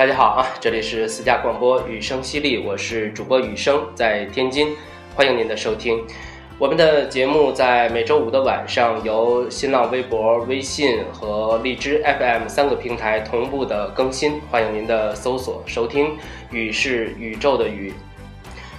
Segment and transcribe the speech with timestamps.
[0.00, 4.74] 大家好啊，这里是私家广播雨声犀利，我是主播雨声，在天津，
[5.14, 6.02] 欢迎您的收听。
[6.58, 16.16] 我们的节目在每周五的晚上由新浪微博、微信和荔枝 FM 三个平台同步的更新，欢迎您的搜索收听。
[16.50, 17.92] 雨是宇宙的雨。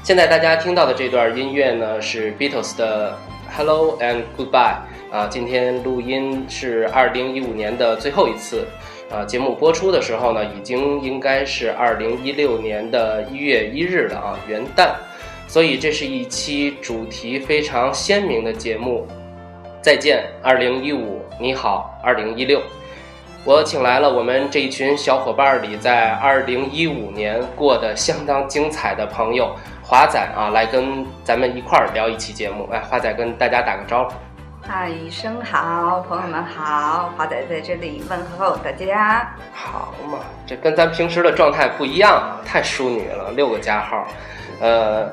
[0.01, 3.15] 现在大家听到的这段音乐呢，是 Beatles 的
[3.55, 4.77] Hello and Goodbye
[5.11, 5.27] 啊。
[5.29, 8.65] 今天录音是二零一五年的最后一次。
[9.11, 14.91] 啊，节目播出的时候呢，已经应该是二零一六年的一月一日了啊，元旦，
[15.47, 19.05] 所以这是一期主题非常鲜明的节目。
[19.81, 22.61] 再见，二零一五，你好，二零一六。
[23.43, 32.69] 我请来了我们这一群小伙伴里，在二零一五年过得相当精彩的朋友，华仔啊，来跟咱们一块儿聊一期节目。
[32.71, 34.13] 来，华仔跟大家打个招呼。
[34.73, 39.29] 嗨，医生好，朋友们好，华仔在这里问候大家。
[39.51, 44.07] 好嘛，这跟咱平时的状态不一样，太淑女了，六个加号。
[44.61, 45.11] 呃，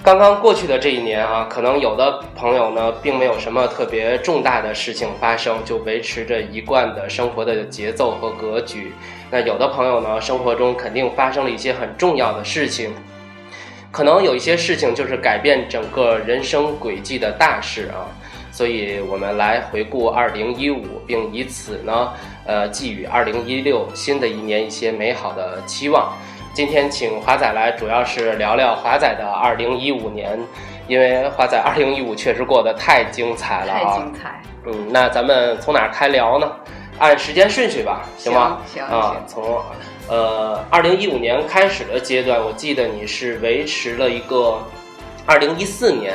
[0.00, 8.92] 刚刚过去的这一年啊，可能有的朋友呢，并没有什么特别重大的事情发生，就维持着一贯的生活的节奏和格局。
[9.28, 12.94] 那有的朋友呢，生活中肯定发生了一些很重要的事情，
[13.90, 18.06] 可能有一些事情就是改变整个人生轨迹的大事啊。
[18.54, 22.12] 所以我们来回顾二零一五，并以此呢，
[22.46, 26.12] 呃，寄予二零一六新的一年一些美好的期望。
[26.54, 30.38] 今天请华仔来，主要是聊聊华仔的二零一五年，
[30.86, 33.80] 因为华仔二零一五确实过得太精彩了啊！
[33.80, 34.40] 太精彩。
[34.66, 36.48] 嗯，那咱们从哪开聊呢？
[37.00, 38.58] 按时间顺序吧，行吗？
[38.72, 39.60] 行啊，从
[40.06, 44.62] 呃二零一五年开始的阶段，我记得你是维持了一个
[45.26, 46.14] 二零一四年。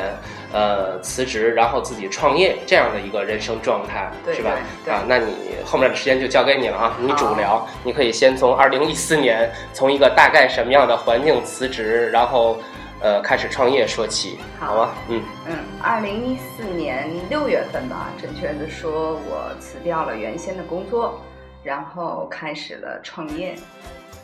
[0.52, 4.52] 呃，辞职然后自己创业这样的一个人生状态，是吧？
[4.88, 6.98] 啊，那你后面的时间就交给你了啊！
[7.00, 12.58] 你主聊，你可以先从二零一四年从一个大概什么样的环境辞职，然后
[13.00, 14.92] 呃开始创业说起，好吗？
[15.10, 21.22] 嗯嗯，二零一四年六月份吧，准确的说，我辞掉了原先的工作，
[21.62, 23.56] 然后开始了创业。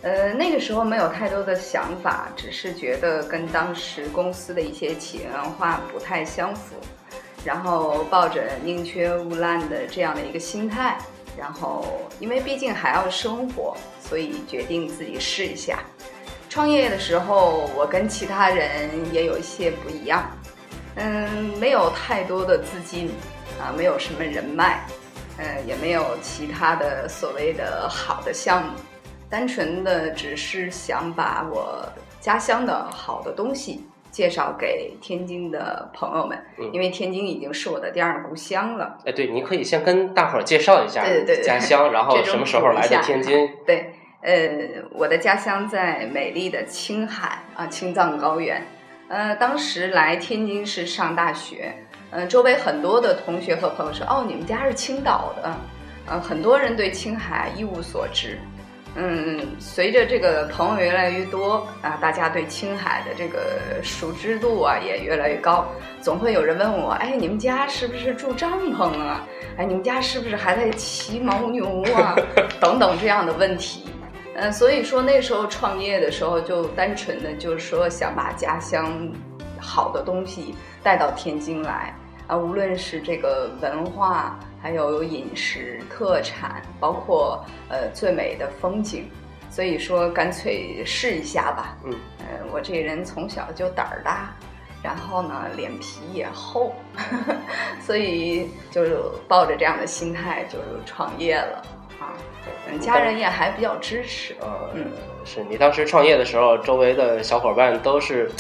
[0.06, 6.76] 呃，那个时候没有太多的想法，只是觉得跟当时公司的一些企业文化不太相符，
[7.44, 10.96] 然后抱着宁缺毋滥的这样的一个心态，
[11.36, 11.84] 然后
[12.20, 15.80] 因为毕竟还要生活，所以决定自己试一下。
[16.50, 20.30] 创业的时候，我跟其他人也有一些不一样，
[20.98, 21.28] 嗯，
[21.60, 23.10] 没有太多的资金，
[23.60, 24.86] 啊，没有什么人脉，
[25.40, 28.74] 嗯，也没有其他的所谓的好的项目。
[29.30, 31.88] 单纯的只是想把我
[32.20, 36.38] 家乡的好的东西介绍给天津的朋友们，
[36.72, 38.98] 因为天津已经是我的第二故乡了。
[39.06, 41.04] 哎，对，你可以先跟大伙儿介绍一下
[41.44, 43.50] 家乡， 然后什么时候来的天津？
[43.66, 44.50] 对，呃，
[44.92, 48.66] 我的家乡在美丽的青海啊，青藏高原。
[49.08, 51.76] 呃，当时来天津是上大学，
[52.12, 55.56] 嗯，周围很多的同学和朋友说：“哦，你们家是青岛的。”
[56.08, 58.40] 呃，很多人对青海一无所知。
[58.98, 65.66] 嗯，随着这个朋友越来越多啊，大家对青海的这个熟知度啊也越来越高。
[66.00, 69.28] 总会有人问我，哎，你们家是不是住帐篷啊？
[69.58, 72.16] 哎，你们家是不是还在骑牦牛啊？
[72.62, 73.84] 等等这样的问题。
[74.36, 79.12] 嗯，所以说那时候创业的时候，就单纯的就是说想把家乡
[79.60, 81.94] 好的东西带到天津来
[82.28, 84.40] 啊，无论是这个文化。
[84.66, 89.08] 还有饮食特产，包括呃最美的风景，
[89.48, 91.78] 所以说干脆试一下吧。
[91.84, 94.34] 嗯，呃，我这人从小就胆儿大，
[94.82, 96.74] 然后呢脸皮也厚，
[97.80, 98.98] 所以就是
[99.28, 101.64] 抱着这样的心态就创业了
[102.00, 102.18] 啊。
[102.68, 104.36] 嗯，家人也还比较支持。
[104.42, 104.88] 呃，嗯，
[105.24, 108.32] 是你当时创业的时候，周围的小伙伴都是。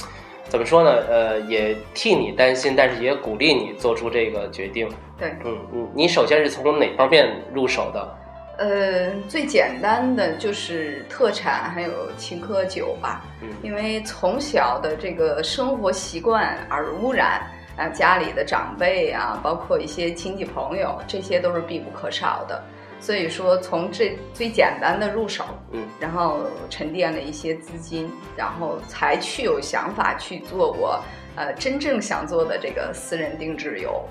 [0.47, 0.91] 怎么说呢？
[1.09, 4.87] 呃，也替你担心，但是也鼓励你做出这个决定。
[5.17, 8.17] 对，嗯嗯，你首先是从哪方面入手的？
[8.57, 13.23] 呃，最简单的就是特产，还有青稞酒吧。
[13.41, 17.41] 嗯，因为从小的这个生活习惯耳濡目染
[17.75, 22.63] 啊，家里的长辈啊，包括一些亲戚朋友，这些都是必不可少的。
[23.05, 25.43] 所以说，从这最简单的入手，
[25.73, 26.39] 嗯，然后
[26.71, 30.99] 沉淀了一些资金，然后才去有想法去做我，
[31.35, 34.03] 呃，真正想做的这个私人定制游，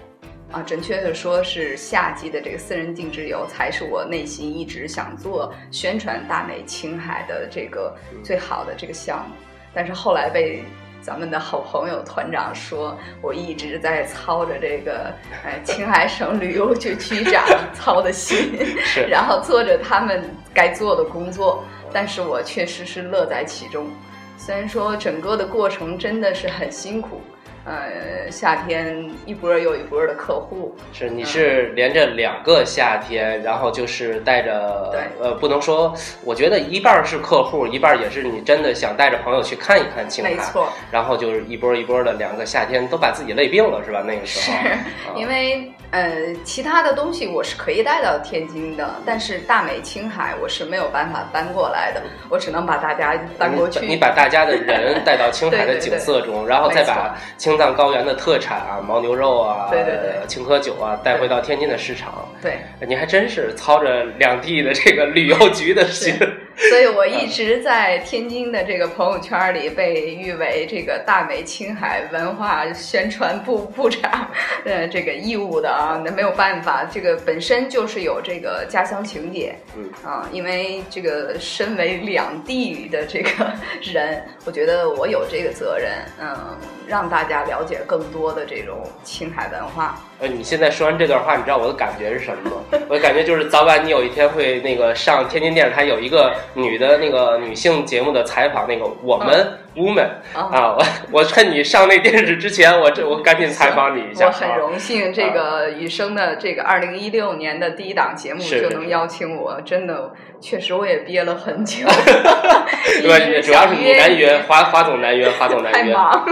[0.53, 7.93] 啊，准确的说是夏季的这个私人定制游，才是我内心一直想做宣传大美青海的这个
[8.23, 9.35] 最好的这个项目，
[9.75, 10.63] 但是后来被
[11.05, 15.13] 咱们的好朋友团长说，我一直在操着这个
[15.45, 17.45] 呃青海省旅游局局长
[17.77, 18.59] 操的心，
[19.07, 20.25] 然后做着他们
[20.55, 21.63] 该做的工作，
[21.93, 23.87] 但是我确实是乐在其中。
[24.39, 27.21] 虽然说整个的过程真的是很辛苦。
[27.65, 40.69] 呃，夏天一波又一波的客户，是你是连着两个夏天，然后就是带着，呃，不能说，我觉得一半是客户，一半也是你真的想带着朋友去看一看青海，没错。
[40.91, 44.03] 然后就是一波一波的两个夏天，都把自己累病了，是吧？
[44.07, 44.57] 那个时候，
[45.15, 45.73] 是因为。
[45.95, 53.87] 呃，其他的东西我是可以带到天津的，但是大美青海我是没有办法搬过来的，我只能把大家搬过去。
[53.87, 62.29] 你把大家的人 带到青海的景色中，然后再把青藏高原的特产啊，牦牛肉啊，对对对，青稞酒啊带回到天津的市场。
[62.43, 66.13] 对，你还真是操着两地的这个旅游局的心。
[66.71, 74.31] 所以我一直在天津的这个朋友圈里被誉为这个大美青海文化宣传部部长，
[74.65, 83.53] 呃，这个义务的啊，那没有办法，这个本身就是有这个家乡情节，嗯啊，因为这个身为两地的这个
[83.83, 85.91] 人，我觉得我有这个责任，
[86.21, 86.57] 嗯，
[86.87, 89.99] 让大家了解更多的这种青海文化。
[90.21, 92.79] 呃，你现在说完这段话，你知道我的感觉是什么吗？
[92.89, 100.85] 我的感觉就是早晚你有一天会那个上天津电视台有一个女的那个女性节目的采访，那个我们 woman 啊，我
[101.21, 104.27] 我趁你上那电视之前，我这我赶紧采访你一下。
[104.27, 111.87] 我很荣幸，这个雨生的这个二零一六年的第一档节目就能邀请我，真的确实我也憋了很久。
[113.01, 115.93] 对，主要是你难约，华华总难约，华总难约。
[115.93, 116.27] 太忙。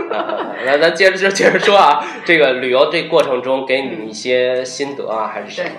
[0.66, 3.52] 来，咱接着就接着说啊，这个旅游这过程中。
[3.64, 5.70] 给你一些心得啊，还是什么？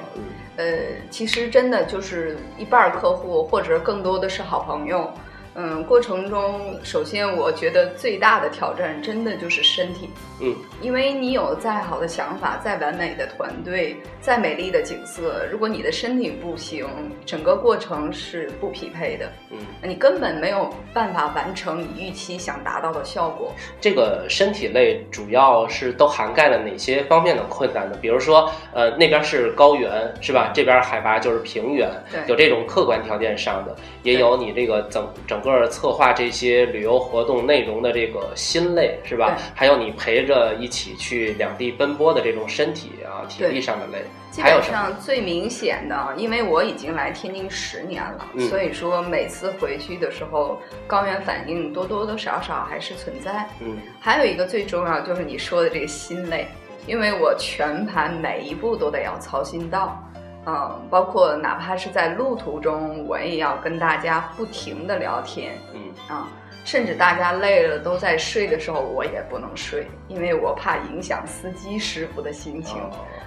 [0.56, 0.66] 呃，
[1.10, 5.12] 其实真的就是一半客户，或者更多的是好朋友。
[5.56, 10.10] 嗯，过程中，首先我觉得最大的挑战真的就是身体。
[10.42, 16.88] 嗯，因为你有再好的想法，再完美的团队，再美丽的景色，如果你的身体不行，
[17.24, 19.30] 整个过程是不匹配的。
[19.52, 23.54] 嗯，你根本没有办法完成你预期想达到的效果。
[23.80, 27.96] 这个身体类主要是都涵盖了哪些方面的困难呢？
[28.02, 30.52] 比如说，呃，那边是高原，是吧？
[30.52, 31.88] 这边海拔就是平原，
[32.26, 35.43] 有这种客观条件上的，也有你这个整整。
[35.44, 39.38] 个策划这些旅游活动内容的这个心累是吧？
[39.54, 44.04] 还有你陪着一起去两地奔波的这种身体啊体力上的累。
[44.32, 53.48] 基本上最明显的，因为我已经来天津十年了，所以说每次回去的时候，高原反应多多多少少还是存在。
[53.60, 56.48] 嗯，还有一个最重要就是你说的这个心累，
[56.88, 60.04] 因为我全盘每一步都得要操心到。
[60.46, 65.54] 嗯，包括哪怕是在路途中，我也要跟大家不停的聊天。
[65.74, 66.28] 嗯啊，
[66.66, 72.78] 甚至大家累了都在睡的时候，我也不能睡，因为我怕影响司机师傅的心情。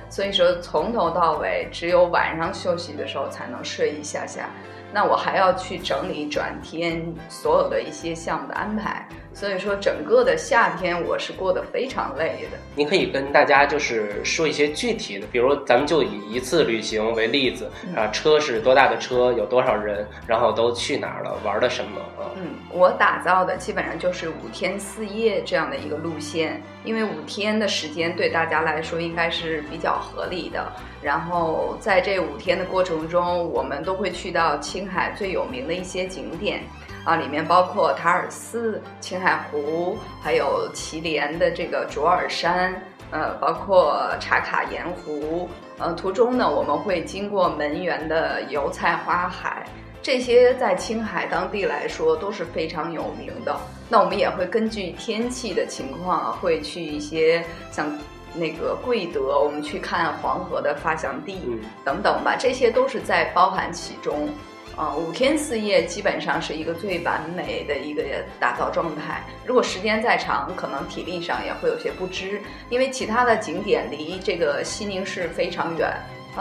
[0.09, 4.49] 所以说，从头到尾，只有晚上休息的时候才能睡一下下。
[4.93, 9.07] 那我还要去整理转天所有的一些项目的安排。
[9.37, 12.57] 所以说，整个的夏天我是过得非常累的。
[12.75, 22.33] 你可以跟大家就是说一些具体的，比如咱们就以一次旅行为例子啊，车是多大的车，有多少人，然后都去哪儿了，玩的什么啊？
[22.37, 30.73] 嗯，我打造的基本上就是五天四夜这样的一个路线，因为五天的时间对大家来说应该是比较合理的。
[31.03, 36.63] 然后在这五天的过程中，我们都会去到青海最有名的一些景点。
[37.07, 42.75] 啊，里面包括塔尔寺、青海湖，还有祁连的这个卓尔山，
[43.13, 45.49] 呃，包括茶卡盐湖，
[45.79, 49.65] 呃，途中呢，我们会经过门源的油菜花海，
[50.03, 53.57] 这些在青海当地来说都是非常有名的。
[53.89, 57.87] 那我们也会根据天气的情况，会去一些像
[58.35, 61.39] 那个贵德，我们去看黄河的发祥地
[61.85, 64.29] 等等吧，这些都是在包含其中。
[64.77, 68.03] 啊，五天四夜基本上是一个最完美的一个
[68.39, 69.25] 打造状态。
[69.47, 75.91] 如果时间再长，可能体力上也会有些不支，因为其他的景点离这个西宁市非常远。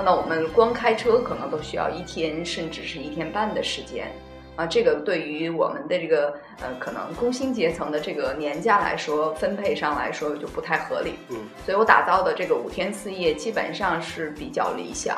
[0.03, 4.11] 那我们光开车可能都需要一天，甚至是一天半的时间。
[4.55, 11.15] 啊，这个对于我们的这个呃，可能工薪阶层的这个年假来说，分配上来说就不太合理。
[11.29, 15.17] 嗯，所以我打造的这个五天四夜基本上是比较理想。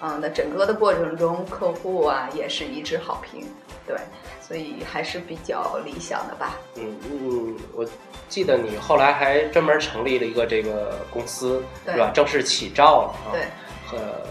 [0.00, 3.46] 嗯，那整个的过程中，客户啊也是一致好评。
[3.86, 3.96] 对，
[4.40, 6.56] 所以还是比较理想的吧。
[6.76, 7.86] 嗯嗯，我
[8.28, 12.10] 记得你后来还专门成立了一个这个公司，是吧？
[12.14, 13.32] 正式起照了。
[13.32, 13.42] 对。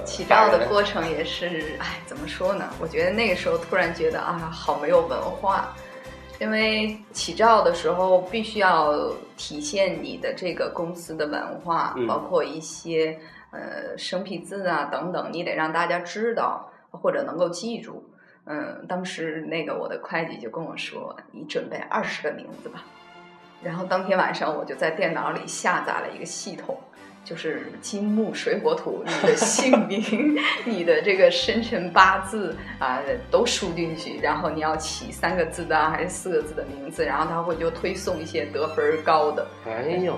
[0.06, 2.70] 起照的过程也是，哎，怎么说呢？
[2.80, 5.74] 我觉得那个时候突然觉得啊，好没有文化。
[6.40, 13.20] 因为起照的时候必须要体现你的这个公司的文化，嗯包括一些
[13.52, 18.08] 呃生僻字啊等等，你得让大家知道或者能够记住。
[18.46, 22.84] 嗯，当时那个我的会计就跟我说：“你准备二十个名字吧。”
[23.64, 26.78] 然后当天晚上我就在电脑里下载了一个系统，
[27.28, 39.46] 就是金木水火土，你的姓名、 你的这个生辰八字啊、都输进去，然后你要起三个字的啊还是四个字的名字，然后他会就推送一些得分儿高的。
[39.66, 40.18] 哎呦，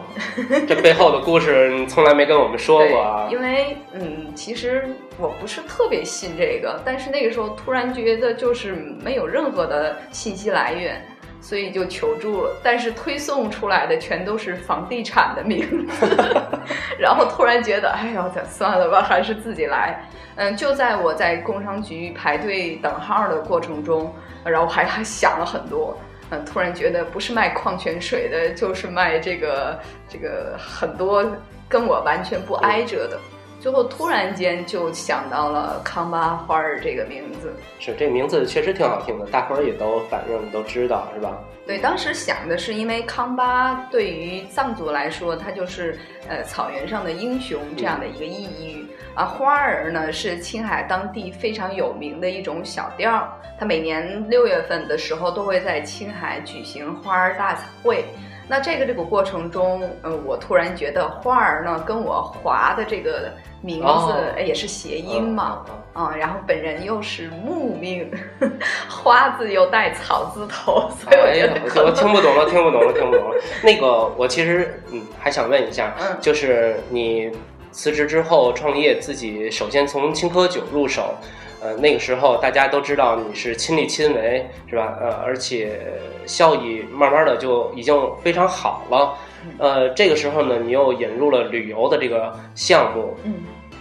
[0.68, 3.28] 这背后的故事你从来没跟我们说过啊，！
[3.32, 4.88] 因为嗯，其实
[5.18, 8.74] 我不是特别信这个，但是那个时候突然觉得就是
[9.04, 11.04] 没有任何的信息来源，
[11.42, 12.56] 所以就求助了。
[12.64, 16.18] 但是推送出来的全都是房地产的名字，
[17.00, 20.00] 然后突然觉得，哎呦，这算了吧，还是自己来。
[20.36, 24.14] 嗯，就在我在工商局排队等号的过程中，
[24.46, 25.98] 然后还还想了很多。
[26.32, 31.26] 嗯，突然觉得不是卖矿泉水的，就是卖这个这个很多
[31.68, 33.20] 跟我完全不挨着的。
[33.60, 37.54] 最后突然间就想到了康巴花儿这个名字。
[37.78, 41.38] 是这名字确实挺好听的，大伙儿也都反正都知道是吧？
[41.68, 48.88] 对，当时想的是，因为康巴对于藏族来说，它就是呃草原上的英雄这样的一个意义。
[49.14, 53.28] 啊，花儿呢是青海当地非常有名的一种小调，
[53.60, 58.06] 它每年六月份的时候都会在青海举行花儿大会。
[58.48, 68.10] 那这个这个过程中，呃，我突然觉得花儿呢跟我划的这个名字、也是谐音嘛，嗯然后本人又是木命，
[68.88, 73.36] 花字又带草字头，所以我觉得，可我听不懂了，听不懂了， 听不懂了。
[73.64, 77.32] 那个，我其实嗯，还想问一下，嗯就是你
[77.72, 81.14] 辞职之后创业，自己首先从青稞酒入手，
[81.62, 84.98] 呃，那个时候大家都知道你是亲力亲为，是吧？
[85.02, 85.82] 呃，而且
[86.26, 89.14] 效益慢慢的就已经非常好了。
[89.58, 93.34] 呃，这个时候呢，你又引入了旅游的这个项目，嗯。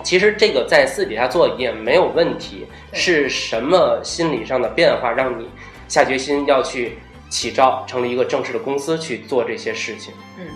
[0.05, 5.49] 其实这个在私底下做也没有问题，是什么心理上的变化让你
[5.89, 6.93] 下决心要去
[7.29, 10.15] 起招，成立一个正式的公司去做这些事情？
[10.39, 10.47] 嗯，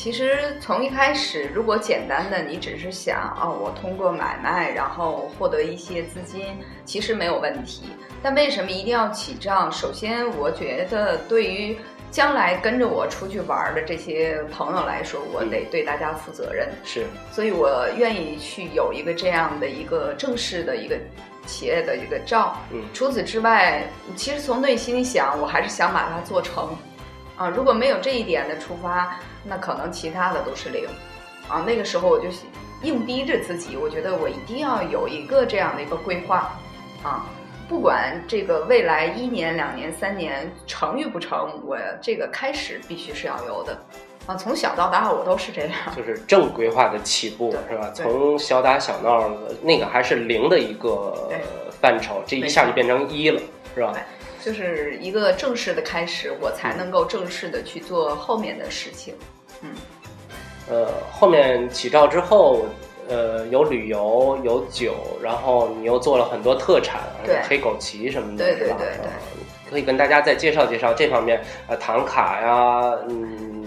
[0.00, 7.82] 其实从一开始，如果简单的你只是想哦，我通过买卖然后获得一些资金，其实没有问题。
[8.22, 9.70] 但为什么一定要起账？
[9.70, 11.76] 首先，我觉得对于
[12.10, 16.66] 将来跟着我出去玩的这些朋友来说，我得对大家负责任。
[16.82, 20.96] 是，所以我愿意去有一个这样的一个正式的一个
[21.44, 22.56] 企业的一个照。
[22.72, 23.82] 嗯除此之外，
[24.16, 26.74] 其实从内心里想，我还是想把它做成。
[27.40, 30.86] 啊，如果没有这一点的出发，那可能其他的都是零。
[31.48, 32.26] 啊，那个时候我就
[32.82, 36.52] 硬逼着自己，我觉得我一定要有一个这样的一个规划。
[37.02, 37.24] 啊，
[37.66, 43.72] 不管这个未来一年、两年、三年成与不成，我这个开始必须是要有的。
[44.26, 45.72] 啊，从小到大我都是这样。
[45.96, 47.90] 就是正规化的起步，是吧？
[47.94, 49.30] 从小打小闹
[49.62, 51.40] 那个还是零的一个对
[51.80, 53.40] 范畴，这一下就变成一了，
[53.74, 53.94] 是吧？
[54.42, 59.14] 对就是一个正式的开始，我才能够正式的去做后面的事情。
[59.62, 59.70] 嗯
[60.68, 62.64] 呃，后面起照之后，
[63.08, 67.00] 呃，有旅游，有酒，然后你又做了很多特产，
[67.48, 68.54] 黑枸杞什么的，对？
[68.54, 68.76] 对对
[69.68, 73.64] 可以跟大家再介绍介绍这方面，呃，唐卡呀，嗯，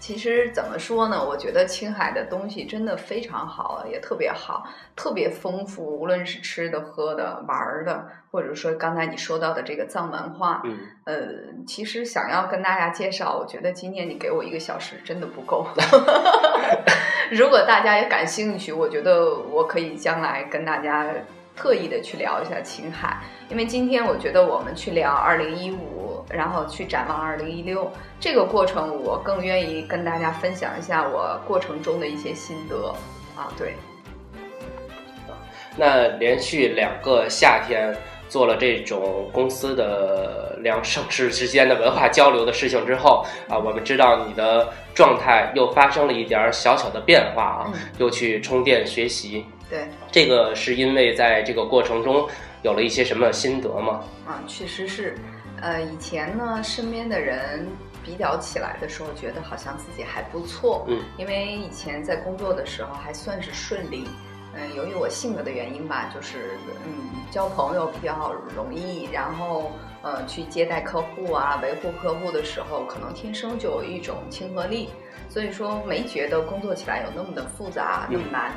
[0.00, 1.22] 其实怎么说呢？
[1.22, 4.66] 我觉得青海的东西真的非常好，也特别好，
[4.96, 11.16] 特别丰富，无论是吃的、喝的、玩儿的，或者说刚才你说到的这个藏文化，嗯，呃，
[11.66, 15.66] 其实想要跟大家介绍，我觉得今天你给我一个小时真的不够。
[17.30, 21.06] 如果大家也感兴趣，我觉得我可以将来跟大家
[21.54, 23.18] 特意的去聊一下青海，
[23.50, 25.99] 因为今天我觉得我们去聊二零一五，
[26.32, 32.94] 然后去展望二零一六这个过程，我更愿意跟大家分享一下我过程中的一些心得
[33.36, 33.74] 啊，对。
[35.76, 37.96] 那连续两个夏天
[38.28, 49.44] 做了这种公司的两省市之间的文化交流的事情之后啊，我们知道你的状态又发生了一点儿小小的变化啊，嗯又去充电学习。
[49.70, 52.28] 对，这个是因为在这个过程中
[52.62, 54.02] 有了一些什么心得吗？
[54.26, 55.16] 啊，确实是，
[55.60, 57.66] 呃，以前呢，身边的人
[58.04, 64.08] 比较起来的时候，觉得好像自己还不错，嗯，因为以前在工作的时候还算是顺利，
[64.54, 69.70] 嗯、由于我性格的原因吧，就是嗯，交朋友比较容易，然后
[70.02, 74.88] 呃，去接待客户啊，维护客户的时候，可能天生就有一种亲和力，
[75.28, 78.50] 所以说没觉得工作起来有那么的复杂，那么难。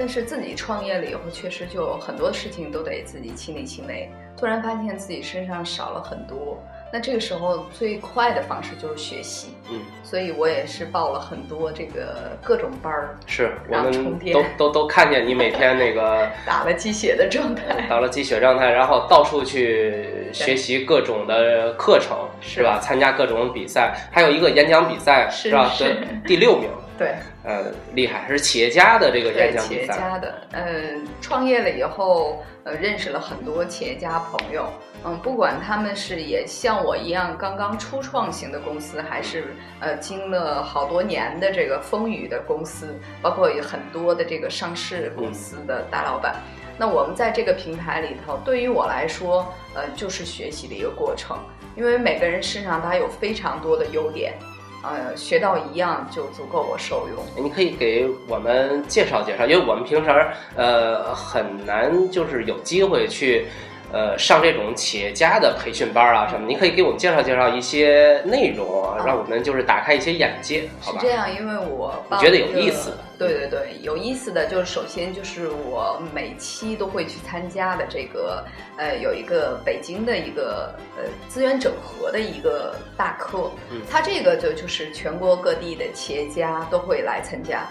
[0.00, 4.08] 但是自己创业了以后，确实就很多事情都得自己亲力亲为。
[4.34, 6.58] 突然发现自己身上少了很多，
[6.90, 17.86] 那这个时候最快的方式就是学习，嗯，所以我也是报了很多这个各种班儿，是我们都都都看见你每天那个 打了鸡血的状态。
[17.86, 22.78] 打了鸡血状态，然后到处去学习各种的课程，是是吧？
[22.80, 25.68] 参加各种比赛，还有一个演讲比赛，是吧？
[25.68, 29.86] 是得第六名，对呃，厉害，是企业家的这个对，演讲企业。
[29.86, 34.68] 家的，嗯，创业了以后，呃，认识了很多企业家朋友，
[35.04, 46.36] 嗯，不管他们是也像我一样刚刚初创型的公司，还是呃经了好多年的这个风雨的公司，包括有很多的这个上市公司的大老板。
[46.76, 51.38] 那我们在这个平台里头，对于我来说，呃，就是学习的一个过程，
[51.74, 54.34] 因为每个人身上他有非常多的优点，
[54.82, 57.44] 呃，学到一样就足够我受用。
[57.44, 60.10] 你可以给我们介绍介绍，因为我们平时
[60.56, 63.46] 呃很难就是有机会去
[63.92, 71.00] 呃上这种企业家的培训班啊什么，你可以给我们介绍介绍一些内容啊，让我们就是打开一些眼界，好吧？
[71.00, 71.12] 是这？
[71.12, 78.42] 样，因为我你觉得有意思的对对对，有意思的就是首先就是我每期都会去参加的这个
[78.78, 83.82] 呃有一个北京的一个呃资源整合的一个大课，嗯。
[83.90, 87.66] 它这个就就是全国各地的企业家都会来参加。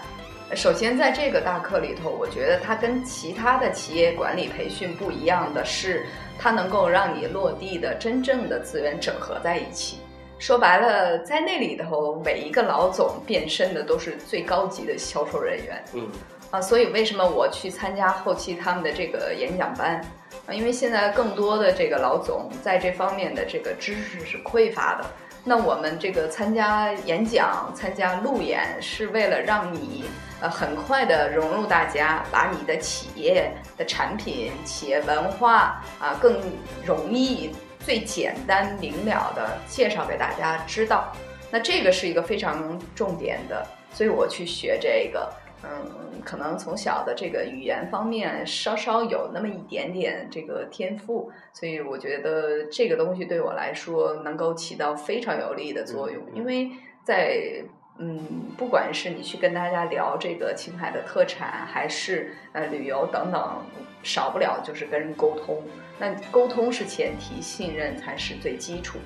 [0.56, 6.04] 首先，在这个大课里头，我觉得它跟其他的企业管理培训不一样的是，
[6.40, 9.98] 它能够让你落地的真正的资源整合在一起。
[10.40, 16.08] 说白了，在那里头，每一个老总变身的都是最高级的销售人员嗯
[16.50, 20.04] 啊，所以为什么我去参加后期他们的这个演讲班
[20.46, 20.52] 啊？
[20.52, 25.04] 因为现在更多的这个老总在这方面的这个知识是匮乏的。
[25.42, 30.04] 那我们这个参加演讲、参加路演，是为了让你
[30.40, 36.40] 呃很快的融入大家，把你的企业的产品、企业文化啊更
[36.84, 37.50] 容易、
[37.80, 41.10] 最简单明了的介绍给大家知道。
[41.50, 45.28] 那这个是一个非常重点的，所以我去学这个。
[45.62, 56.70] 嗯，可能从小的这个语言方面稍稍有那么一点点这个天赋，所以我觉得这个东西对我来说能够起到非常有利的作用因为
[57.04, 57.64] 在。
[58.02, 58.18] 嗯，
[58.56, 63.62] 不管是你去跟大家聊这个青海的特产，还是呃旅游等等，
[64.02, 65.62] 少不了就是跟人沟通。
[65.98, 68.98] 那沟通是前提，信任才是最基础。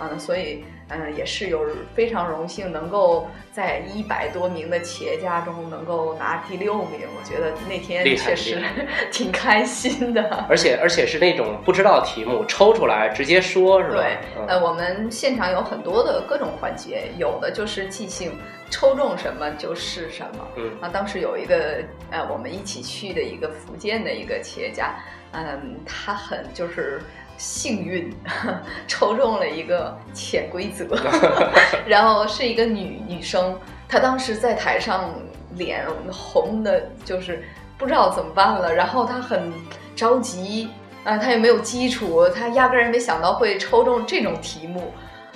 [0.00, 8.60] 啊，所以嗯、呃也是有非常荣幸能够在一百多名的企业家中能够拿第六名，我觉得那天确实
[9.12, 10.46] 挺开心的。
[10.48, 13.94] 而且而且是那种不知道题目抽出来直接说，是吧？
[13.94, 18.32] 对，嗯呃，我们现场有很多的各种环节，有的就是即兴，
[18.70, 20.48] 抽中什么就是什么。
[20.56, 24.94] 嗯啊，当时有一个呃，我们一起去的一个福建的一个企业家，
[25.32, 27.00] 嗯，他很就是
[27.40, 28.14] 幸运，
[28.86, 30.84] 抽中了一个潜规则，
[31.88, 35.10] 然后是一个女女生，她当时在台上
[35.56, 37.42] 脸红的，就是
[37.78, 39.50] 不知道怎么办了，然后她很
[39.96, 40.68] 着急，
[41.02, 44.92] 啊、她也没有基础，她压根儿没想到会抽中这种题目，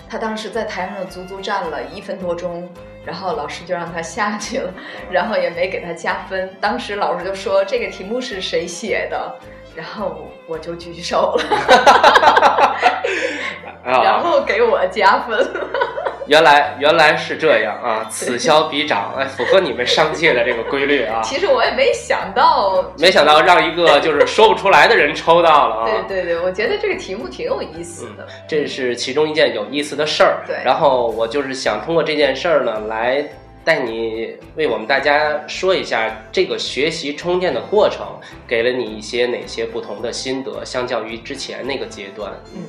[0.07, 2.69] 她当时在台上足足站了一分多钟。
[3.07, 4.73] 然后老师就让她下去了，
[5.11, 6.49] 然后也没给她加分。
[6.59, 9.39] 当时老师就说这个题目是谁写的，
[9.75, 11.45] 然后我就举手了，
[13.85, 15.47] 然啊， 后给我加分。
[16.27, 21.21] 原来原来是这样啊，此消彼长，哎，符合你们商界的这个规律啊。
[21.23, 25.85] 其实我也没想到，没想到让一个就是说不出来的人抽到了啊！
[26.09, 28.27] 对对对，我觉得这个题目挺有意思的。
[28.49, 30.39] 这是其中一件有意思的事儿。
[30.47, 33.23] 对然后我就是想通过这件事儿呢，来
[33.65, 38.07] 带你为我们大家说一下这个学习充电的过程，
[38.47, 42.35] 给了你一些哪些不同的心得，相较于之前那个阶段。
[42.55, 42.63] 嗯，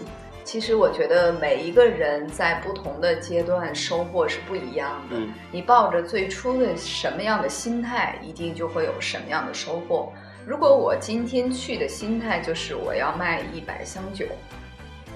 [0.46, 5.18] 其实我觉得每一个人在不同的阶段收获是不一样的。
[5.18, 10.14] 嗯你抱着最初的什么样的心态，一定就会有什么样的收获。
[10.46, 14.28] 如果我今天去的心态就是我要卖一百箱酒，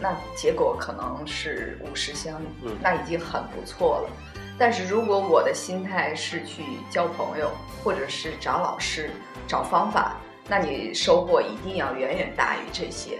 [0.01, 4.09] 那结果可能是五十箱，嗯那已经很不错了。
[4.59, 7.49] 但是如果我的心态是去交朋友，
[7.81, 9.09] 或者是找老师、
[9.47, 10.17] 找方法，
[10.49, 13.19] 那你收获一定要远远大于这些。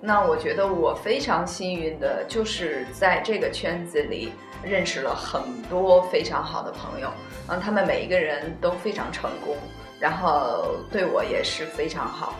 [0.00, 7.10] 那我觉得我非常幸运的，就是在这个圈子里认识了很多非常好的朋友，
[7.48, 9.56] 嗯，他们每一个人都非常成功，
[10.00, 12.32] 然后对我也是非常好。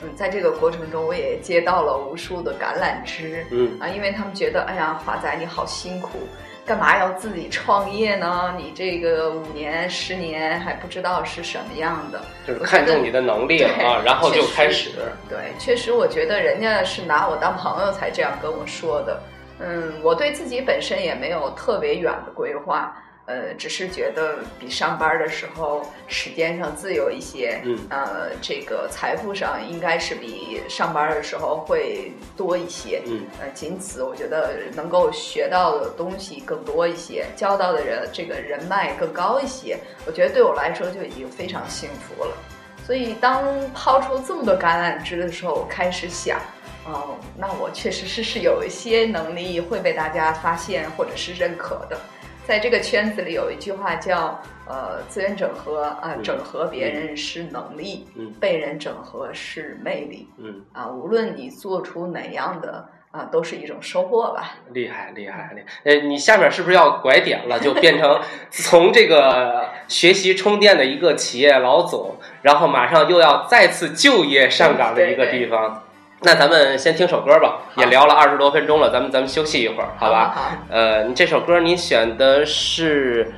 [0.00, 6.18] 嗯，在这个过程中，我也接到了无数的橄榄枝，嗯啊，因为他们觉得，哎呀，华仔你好辛苦，
[6.64, 8.54] 干嘛要自己创业呢？
[8.56, 12.20] 你这个五年、十年还不知道是什么样的。
[12.46, 14.90] 就是看中你的能力了啊，然后就开始。
[15.28, 19.20] 对，确实，我觉得人家是拿我当朋友才这样跟我说的。
[19.58, 22.96] 嗯，我对自己本身也没有特别远的规划，
[23.32, 42.36] 呃，只是觉得比上班的时候时间上自由一些，嗯，呃，这个财富上应该是比上班的时候会多一些，嗯，呃，仅此我觉得能够学到的东西更多一些，交到的人这个人脉更高一些，我觉得对我来说就已经非常幸福了。
[42.84, 46.38] 所以当抛出这么多橄榄枝的时候，我开始想。
[46.84, 51.96] 哦，那我确实是是有一些能力会被大家发现或者是认可的，
[52.44, 64.56] 在这个圈子里有一句话叫呃资源整合啊，整合别人是能力，嗯，被人整合是魅力，嗯啊，无论你做出哪样的啊，都是一种收获吧。
[64.72, 65.66] 厉害厉害厉害！
[65.84, 67.60] 呃，你下面是不是要拐点了？
[67.60, 75.84] 就变成 从这个学习充电的一个企业老总，然后马上又要再次就业上岗的一个地方。
[76.24, 80.30] 那咱们先听首歌吧，也聊了二十多分钟了，咱们咱们休息一会儿，好吧？
[80.34, 80.50] 好。
[80.70, 83.24] 呃，你这首歌你选的是《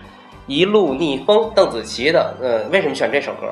[0.47, 2.37] 一路逆风》，邓紫棋的。
[2.42, 3.47] 嗯，为什么选这首歌？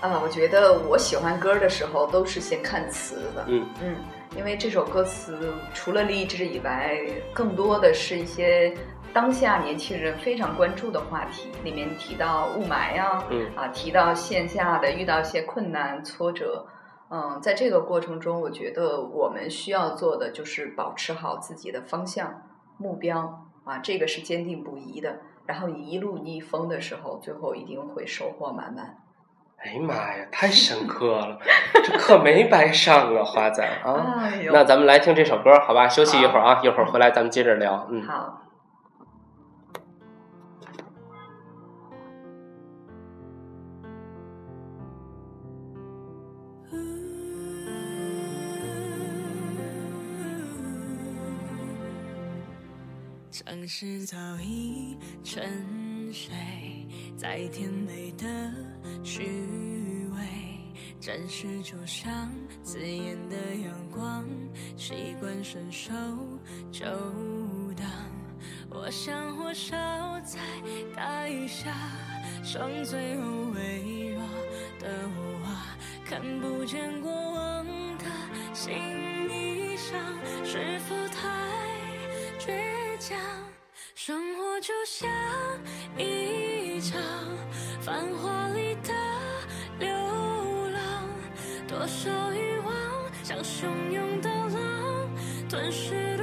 [0.00, 3.44] 啊，我觉得我喜欢歌的时候都是先看词的。
[3.46, 3.94] 嗯嗯，
[4.36, 6.98] 因为这首歌词除了励志以外，
[7.32, 8.74] 更多的是一些
[9.12, 16.64] 当下年轻人非常关注的话题，里面提到雾霾呀，嗯啊，提到线下的遇到一些困难挫折。
[17.10, 22.42] 嗯，在这个过程中，我觉得我们需要做的就是保持好自己的方向
[22.78, 25.18] 目标啊，这个是坚定不移的。
[25.46, 28.96] 然后你一路逆风的时候，最后一定会收获满满。
[29.58, 31.38] 哎呀妈呀，太深刻了，
[31.84, 34.14] 这课没白上啊，华仔啊！
[34.22, 35.88] 哎那咱们来听这首歌，好吧？
[35.88, 37.86] 休息一会儿啊，一会儿回来咱们接着聊。
[37.90, 38.02] 嗯。
[38.02, 38.39] 好。
[53.50, 56.30] 城市早已沉睡
[57.16, 58.24] 在甜美的
[59.02, 59.24] 虚
[60.14, 60.22] 伪，
[61.00, 62.30] 暂时就像
[62.62, 64.24] 刺眼的阳光，
[64.76, 65.90] 习惯伸手
[66.70, 66.84] 就
[67.76, 67.88] 挡。
[68.70, 69.74] 我像火烧
[70.20, 70.38] 在
[70.94, 71.74] 大雨下，
[72.44, 74.22] 伤最后微弱
[74.78, 77.66] 的我啊，看不见过往
[77.98, 78.04] 的
[78.54, 78.72] 心
[83.00, 83.18] 讲？
[83.94, 85.08] 生活就像
[85.96, 87.00] 一场
[87.80, 88.92] 繁华里的
[89.78, 89.88] 流
[90.70, 91.08] 浪，
[91.66, 92.74] 多少欲望
[93.24, 95.10] 像汹涌的浪，
[95.48, 96.14] 吞噬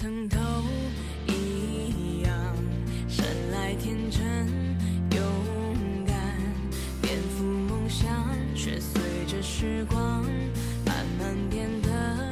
[0.00, 0.38] 曾都
[1.26, 2.32] 一样，
[3.06, 4.48] 生来天真
[5.14, 6.16] 勇敢，
[7.02, 8.08] 颠覆梦想，
[8.54, 10.22] 却随着时光
[10.86, 12.29] 慢慢变得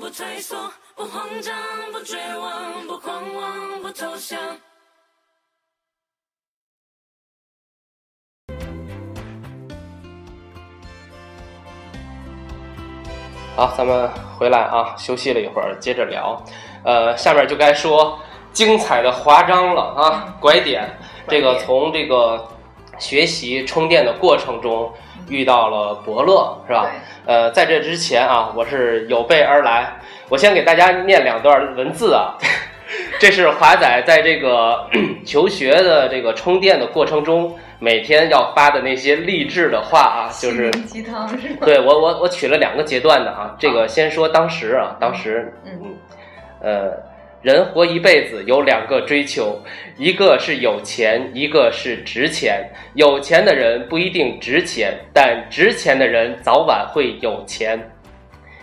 [0.00, 0.56] 不退缩，
[0.94, 1.54] 不慌张，
[1.92, 4.38] 不绝望，不狂妄，不投降。
[13.56, 16.42] 好，咱们回来啊，休息了一会儿，接着聊。
[16.84, 18.18] 呃，下面就该说
[18.52, 20.88] 精彩的华章了啊，拐点。
[21.28, 22.46] 这个从这个
[22.98, 24.92] 学习充电的过程中
[25.28, 26.90] 遇到了伯乐，是吧？
[27.26, 29.96] 呃，在这之前啊，我是有备而来，
[30.28, 32.34] 我先给大家念两段文字啊。
[33.18, 34.88] 这是华仔在这个
[35.26, 41.56] 求学的这个充电的过程中，每天要发的那些励志的话啊，就是鸡汤是吗？
[41.64, 45.96] 对我我我取了两个阶段的啊，这个先说当时啊，当时嗯
[46.60, 46.92] 呃，
[47.46, 49.62] 人活一辈子有两个追求，
[49.96, 52.68] 一个是有钱，一个是值钱。
[52.94, 57.80] 有钱的人不一定值钱，但值钱的人早晚会有钱。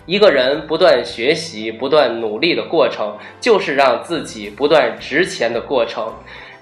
[0.06, 6.14] 一个人不断学习、不断努力的过程，就是让自己不断值钱的过程。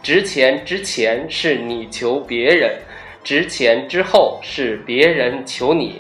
[0.03, 2.71] 值钱之前是你求别人，
[3.23, 5.99] 值钱之后是别人求你。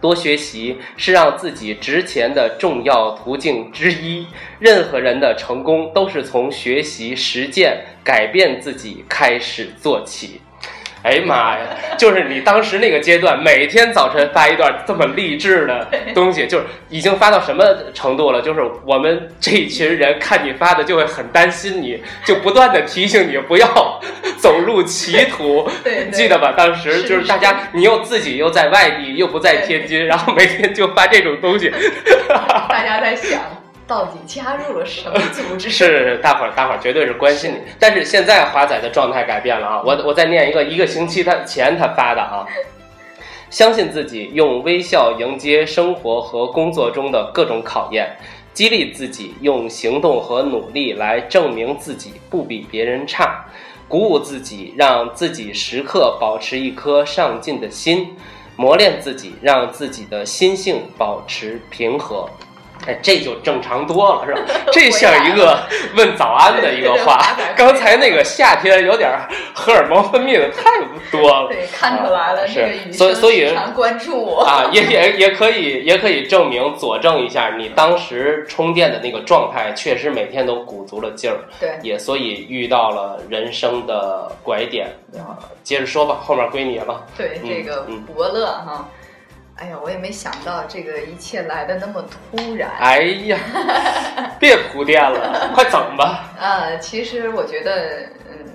[0.00, 4.26] 多学习是让自己值钱的重要途径之一。
[4.58, 10.40] 任何人的成功都是从学习、实践、改变自己开始做起。
[11.02, 11.60] 哎呀妈呀！
[11.96, 18.42] 就是你当时那个阶段，每天早晨发一段这么励志的东西，就是已经发到什么程度了？
[18.42, 24.00] 就是我们这一群人看你发的，就会很担心你，就不断的提醒你不要
[24.38, 25.70] 走入歧途。
[25.84, 26.52] 对对记得吧？
[26.56, 31.72] 当时就是大家，你又自己又在外地，又不在天津，然后每天就发这种东西。
[32.68, 33.40] 大家在想，
[33.88, 35.70] 到底加入了什么组织？
[35.70, 37.56] 是大伙儿，大伙儿绝对是关心你。
[37.80, 39.82] 但是现在华仔的状态改变了啊！
[39.84, 42.44] 我我再念一个，一个星期他前他发的啊，
[43.48, 48.14] 相信自己，用微笑迎接生活和工作中的各种考验，
[48.52, 53.42] 激励自己，用行动和努力来证明自己不比别人差，
[53.88, 58.14] 鼓舞自己，让自己时刻保持一颗上进的心，
[58.54, 62.28] 磨练自己，让自己的心性保持平和。
[62.88, 64.40] 哎，这就正常多了，是吧？
[64.72, 65.60] 这像一个
[65.94, 67.20] 问早安的一个话。
[67.54, 69.10] 刚才那个夏天有点
[69.54, 71.48] 荷尔蒙分泌的太多了。
[71.48, 74.40] 对，看出来了，是所以所以关注我。
[74.42, 84.88] 啊，也也也可以，也可以证明佐证一下你当时充电的那个状态，确实每天都鼓足了劲儿，对，也所以遇到了人生的拐点。
[85.18, 87.04] 啊，接着说吧，后面归你了。
[87.16, 88.88] 对，嗯这个嗯伯乐哈，
[89.58, 92.70] 哎呀，我也没想到这个一切来的那么突然。
[92.78, 93.38] 哎呀，
[94.38, 96.32] 别铺垫了，快整吧。
[96.38, 98.46] 呃，其实我觉得，嗯，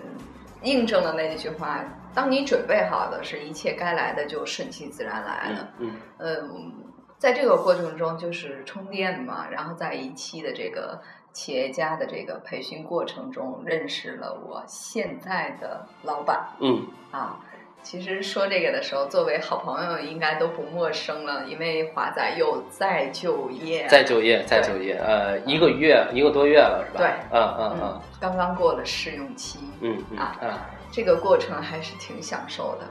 [0.61, 5.69] 印证了那句话：当你准备好的是一切该来的就顺其自然来了。
[5.79, 6.73] 嗯嗯，
[7.17, 11.01] 在这个过程中就是充电嘛，然后在一期的这个
[11.33, 17.39] 企业家的这个培训过程中，认识了我现在的老板嗯啊。
[17.83, 26.99] 其实说这个的时候，作为好朋友应该都不陌生了，因为华仔又再就业，再就业，再就业，呃，一个月，一个多月了，是吧？
[26.99, 30.51] 对嗯嗯嗯，刚刚过了试用期，嗯嗯啊嗯
[30.91, 32.87] 这个过程还是挺享受的。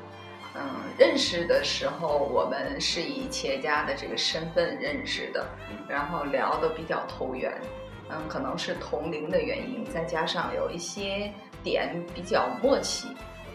[0.54, 0.60] 嗯，
[0.98, 5.46] 认识的时候我们是以企业家的这个身份认识的，
[5.88, 7.50] 然后聊得比较投缘。
[8.10, 13.08] 嗯，可能是同龄的原因，再加上有一些点比较默契。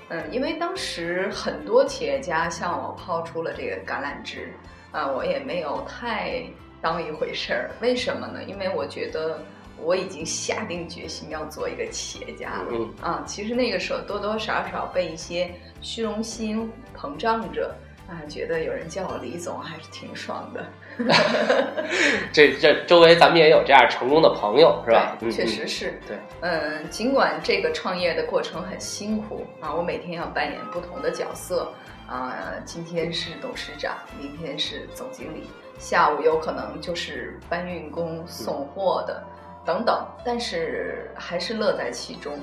[0.09, 4.53] 嗯，因为当时很多企业家向我抛出了这个橄榄枝，
[4.91, 6.43] 啊，我也没有太
[6.81, 7.71] 当一回事儿。
[7.81, 8.43] 为什么呢？
[8.43, 9.43] 因为我觉得
[9.77, 12.67] 我已经下定决心要做一个企业家了。
[12.71, 17.75] 嗯啊，其实那个时候多多少少被一些虚荣心膨胀着，
[18.07, 20.65] 啊，觉得有人叫我李总还是挺爽的，
[22.33, 25.17] 这这周围咱们也有这样成功的朋友，是吧？
[25.31, 25.99] 确实是。
[26.07, 31.71] 对，嗯，尽管这个创业的过程很辛苦啊，我每天要扮演不同的角色
[32.07, 32.33] 啊，
[32.65, 39.23] 今天是董事长，明天是总经理，下午有可能就是搬运工、送货的
[39.65, 42.33] 等等，但是还是乐在其中。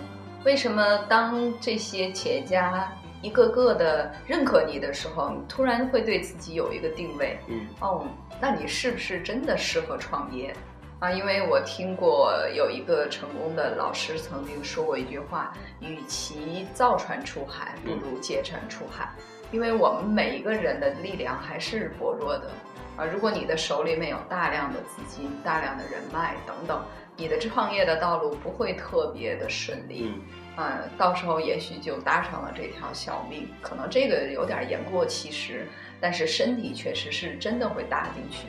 [0.45, 7.39] 为什么当这些企业家一个个的认可你的时候，你突然会对自己有一个定位？
[7.49, 8.07] 嗯哦，
[8.47, 10.55] 那你是不是真的适合创业？
[10.99, 19.09] 啊，因为我听过有一个成功的老师曾经说过一句话：“与其造船出海，不如借船出海。”
[19.51, 22.51] 因为我们每一个人的力量还是薄弱的
[22.99, 23.05] 啊。
[23.07, 26.85] 如果你的手里面有大量的资金、大量的人脉等等，
[27.17, 30.13] 你的创业的道路不会特别的顺利。
[30.15, 30.21] 嗯
[30.57, 35.67] 啊，到时候也许就搭上了这条小命，可能这个有点言过其实，
[36.01, 38.47] 但是身体确实是真的会搭进去。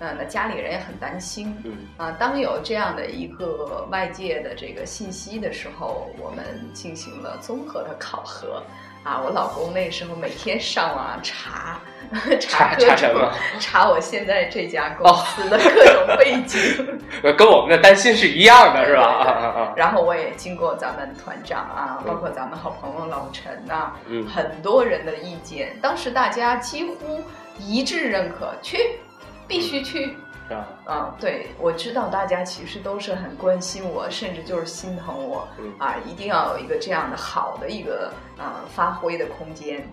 [0.00, 1.56] 嗯，那家里人也很担心。
[1.64, 8.62] 嗯啊，当有这样的一个外界的这个信息的时候，我们进行了综合的考核。
[9.04, 11.78] 啊，我老公那时候每天上网查
[12.40, 16.98] 查查什么 查我现在这家公司的各种背景。
[17.22, 19.72] 呃跟我们的担心是一样的，是吧？
[19.76, 27.22] 然后我也经过咱们团长啊，嗯包括咱们好朋友老陈呐、嗯很多人的意见，当时大家几乎
[27.58, 28.98] 一致认可，去，
[29.46, 30.16] 必须去。
[30.48, 30.68] 是吧？
[30.84, 39.86] 啊，对，我知道大家其实都是很关心我，甚至就是心疼我嗯啊，一定要有一个这样的好的一个啊发挥的空间。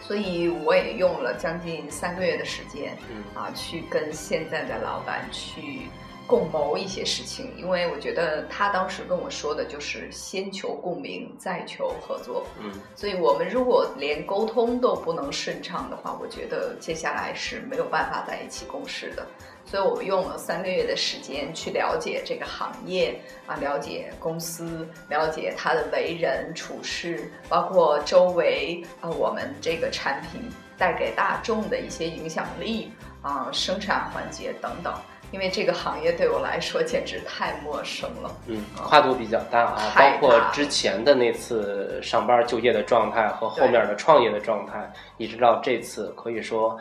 [0.00, 5.82] 所以我也用了将近三个月的时间，嗯啊，去跟现在的老板去
[6.26, 12.46] 共谋一些事情，因为我觉得他当时跟我说的就是先求共鸣，再求合作。
[12.58, 19.26] 嗯所以我们如果连沟通都不能顺畅的话，我觉得接下来是没有办法在一起共事的。
[19.70, 30.40] 所以我用了三个月的时间去了解这个行业啊，了解公司，了解他的为人处事，包括周围啊我们这个产品
[30.78, 34.94] 带给大众的一些影响力啊，生产环节等等。
[35.30, 38.34] 因为这个行业对我来说简直太陌生了。
[38.46, 46.78] 嗯，跨度比较大啊，大包括之前的那次上班就业的状态和后面的创业的状态，一直到这次，可以说，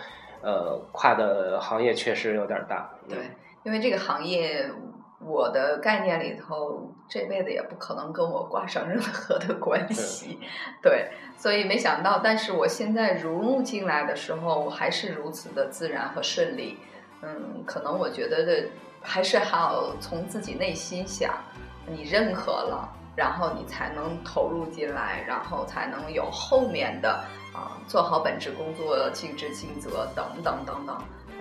[0.47, 2.89] 呃，跨的行业确实有点大。
[3.03, 3.17] 嗯对，
[3.63, 4.71] 因为这个行业，
[5.19, 10.39] 我的概念里头，这辈子也不可能跟我挂上任何的关系。
[10.81, 16.77] 对，所以没想到，但是我现在融入进来的时候，还是如此的自然和顺利。
[17.21, 18.69] 嗯，可能我觉得的
[19.01, 21.33] 还是要从自己内心想，
[21.85, 22.93] 你认可了。
[23.17, 27.25] 然后你才能投入进来，然后才能有后面的
[27.57, 30.95] 啊、做好本职工作、尽职尽责等等等等。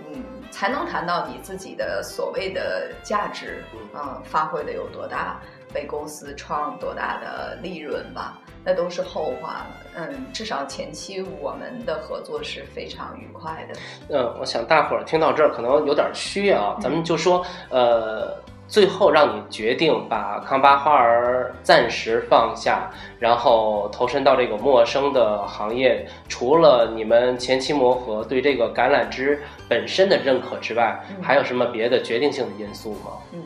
[0.09, 5.41] 嗯，才能谈到你自己的所谓的价值，嗯、发挥的有多大，
[5.75, 9.67] 为公司创多大的利润吧，那都是后话了。
[9.97, 13.81] 嗯，至少前期我们的合作是非常愉快的。
[14.17, 18.37] 嗯，我想大伙儿听到这儿可能有点虚啊，咱们就说，呃，
[18.69, 33.13] 最后让你决定把康巴花儿暂时放下，然后投身到这个陌生的行业，除了你们前期磨合对这个橄榄枝本身的认可之外，嗯还有什么别的决定性的因素吗？
[33.33, 33.43] 嗯，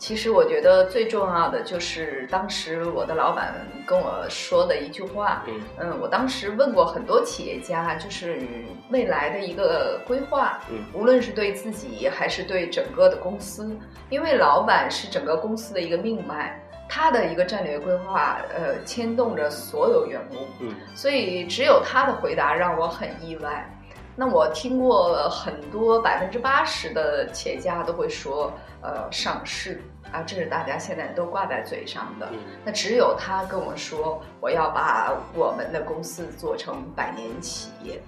[0.00, 3.54] 其实我觉得最重要的就是当时我的老板
[3.86, 5.60] 跟我说的一句话，嗯。
[5.78, 8.40] 嗯，我当时问过很多企业家，就是
[8.88, 10.82] 未来的一个规划，嗯。
[10.94, 13.76] 无论是对自己还是对整个的公司，
[14.08, 16.58] 因为老板是整个公司的一个命脉，
[16.88, 20.74] 他的一个战略规划，呃，牵动着所有员工，嗯。
[20.94, 23.70] 所以只有他的回答让我很意外。
[24.16, 32.28] 那我听过很多百分之八十的企业家都会说，呃，上市啊，这是大家现在都挂在嘴上的。
[32.32, 38.00] 嗯那只有他跟我说，我要把我们的公司做成百年企业，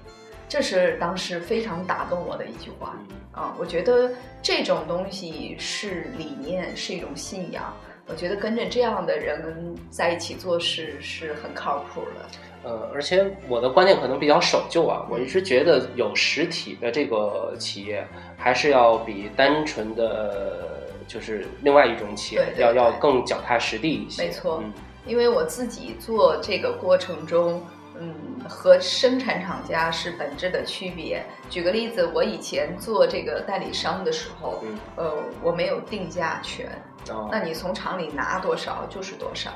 [0.49, 3.55] 这是当时非常打动我的一句话嗯啊！
[3.59, 4.11] 我觉得
[4.43, 7.73] 这种东西是理念，是一种信仰。
[8.09, 12.29] 我觉得跟着这样的人在一起做事是很靠谱的。
[12.65, 24.23] 呃，而且我的观念可能比较守旧啊，我一直觉得有实体的这个企业，还是要比单纯的就是另外一种企业要要更脚踏实地一些。
[24.23, 24.73] 没错嗯
[25.05, 27.61] 因为我自己做这个过程中，
[27.99, 28.15] 嗯，
[28.49, 31.27] 和生产厂家是本质的区别。
[31.51, 36.71] 举个例子，我以前做这个代理商的时候，嗯呃，我没有定价权，
[37.11, 39.51] 哦那你从厂里拿多少就是多少，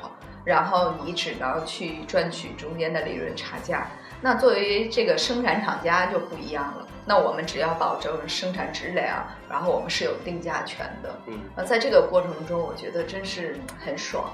[0.47, 3.85] 然后你只能去赚取中间的利润差价。
[4.21, 11.19] 那作为这个生产厂家就不一样了，那我们只要保证生产质量，然后我们是有定价权的。
[11.27, 14.31] 嗯那在这个过程中，我觉得真是很爽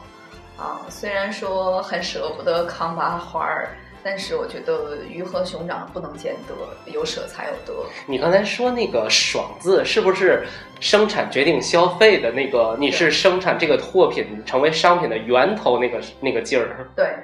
[0.55, 0.85] 啊！
[0.87, 3.69] 虽然说很舍不得康巴花儿，
[4.03, 7.73] 但是我觉得鱼和熊掌不能兼得，有舍才有得。
[8.05, 10.45] 你刚才说那个“爽”字，是不是
[10.79, 12.75] 生产决定消费的那个？
[12.79, 16.89] 你是生产这个货品成为商品的源头那个那个劲儿？
[16.95, 17.15] 对，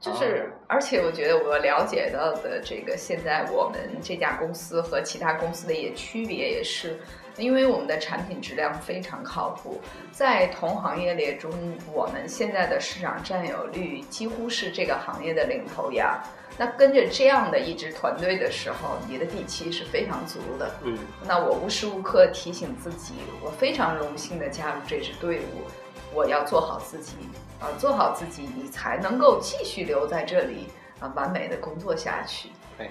[0.00, 6.98] 就是，而且我觉得我了解到的这个，现在我们这家公司和其他公司的也区别也是，
[7.36, 11.52] 因为我们的产品质量非常靠谱，在同行业列中，
[11.92, 16.20] 我们现在的市场占有率几乎是这个行业的领头羊。
[16.58, 20.74] 那跟着这样的一支团队的时候，你的底气是非常足的。
[20.82, 25.70] 嗯那我无时无刻提醒自己，我非常荣幸的加入这支队伍，
[26.14, 27.14] 我要做好自己
[27.60, 30.68] 啊，做好自己，你才能够继续留在这里
[31.00, 32.50] 啊，完美的工作下去。
[32.78, 32.90] 哎，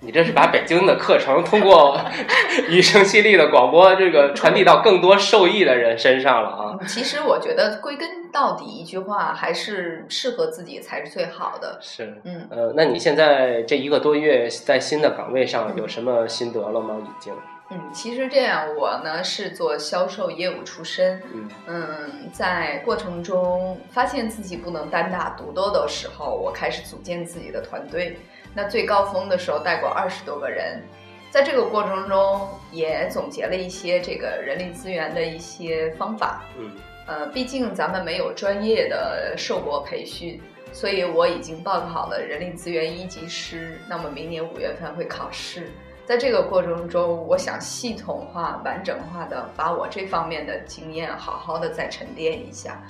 [0.00, 1.98] 你这是把北京的课程通过
[2.68, 6.78] 雨声犀利的广播，这个传递到更多受益的人身上了啊！
[6.80, 11.78] 嗯其实我觉得归根到底一句话，还是适合自己才是最好的。
[11.80, 16.96] 是，嗯，呃，那你现在这一个多月在新的岗位上有什么心得了吗？
[17.00, 17.32] 已经，
[17.72, 28.16] 嗯，其实这样，我呢是做销售业务出身，嗯嗯，在过程中发现自己不能单打独斗的时候，我开始组建自己的团队。
[28.52, 30.82] 那最高峰的时候带过二十多个人，
[31.30, 36.42] 在这个过程中也总结了一些这个人力资源的一些方法。
[36.58, 36.72] 嗯
[37.06, 40.40] 呃，毕竟咱们没有专业的受过培训，
[40.72, 43.80] 所以我已经报考了人力资源一级师。
[43.88, 45.70] 那么明年五月份会考试，
[46.10, 52.82] 在这个过程中，我想系统化、完整化的把我这方面的经验好好的再沉淀一下。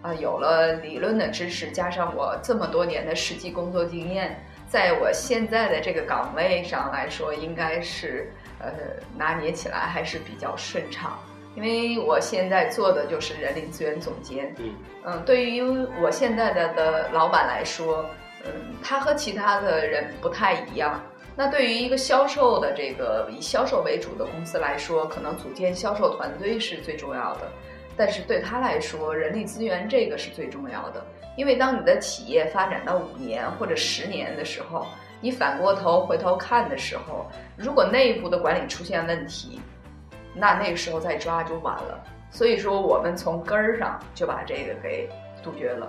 [0.00, 8.70] 啊、有了理论的知识，加上我这么多年的实际工作经验，在我现在的这个岗位上来说，应该是呃
[9.16, 11.18] 拿捏起来还是比较顺畅。
[11.56, 14.72] 因为我现在做的就是人力资源总监，嗯
[15.04, 15.60] 嗯，对于
[16.00, 18.08] 我现在的的老板来说，
[18.44, 18.52] 嗯，
[18.84, 21.02] 他和其他的人不太一样。
[21.38, 27.42] 那对于一个销售的这个以销售为主的公司来说，可能组建销售团队是最重要的。
[27.96, 31.00] 但是对他来说，人力资源这个是最重要的，
[31.36, 34.84] 因为当你的企业发展到五年或者十年的时候，
[35.20, 39.60] 你反过头回头看的时候，如果内部的管理出现问题，
[40.34, 42.02] 那那个时候再抓就晚了。
[42.32, 45.08] 所以说，我们从根儿上就把这个给
[45.40, 45.88] 杜绝了。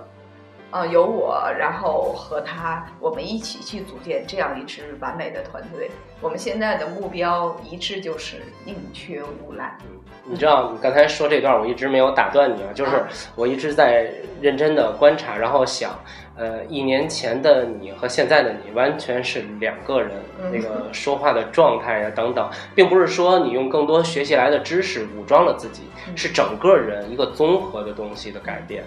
[0.70, 5.90] 啊、有我，然后和他，我们一起去组建这样一支完美的团队。
[6.20, 9.76] 我们现在的目标一致就是宁缺毋滥。
[10.24, 15.98] 你知道，你刚才说这段，我一直没有打断你啊，就是啊我一直在认真的观察，然后想，
[16.36, 28.84] 呃，一年前的你和现在的你完全是两个人，嗯那个说话的状态呀等等，并不是说你用更多学习来的知识武装了自己，嗯是整个人一个综合的东西的改变。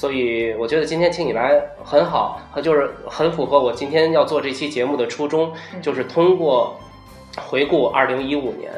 [0.00, 6.74] 所以我觉得今天请你来很好，和就是很符合我今天要做这期节目的初衷，嗯就是通过
[7.36, 8.72] 回顾二零一五年，